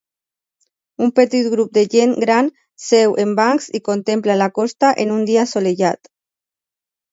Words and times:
Un 1.07 1.11
petit 1.19 1.49
grup 1.53 1.69
de 1.79 1.83
gent 1.95 2.15
gran 2.23 2.49
seu 2.87 3.15
en 3.25 3.37
bancs 3.41 3.69
i 3.81 3.83
contempla 3.91 4.41
la 4.45 4.49
costa 4.59 4.93
en 5.07 5.15
un 5.21 5.31
dia 5.31 5.47
assolellat. 5.47 6.13